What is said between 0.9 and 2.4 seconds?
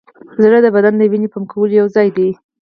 د وینې پمپ کولو یوځای دی.